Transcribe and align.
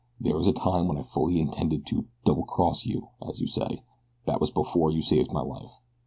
There 0.19 0.35
was 0.35 0.47
a 0.47 0.51
time 0.51 0.87
when 0.87 0.97
I 0.97 1.03
fully 1.03 1.39
intended 1.39 1.85
to 1.85 2.07
'double 2.25 2.41
cross' 2.45 2.87
you, 2.87 3.09
as 3.29 3.39
you 3.39 3.45
say 3.45 3.83
that 4.25 4.41
was 4.41 4.49
before 4.49 4.89
you 4.89 5.03
saved 5.03 5.31
my 5.31 5.43
life. 5.43 5.79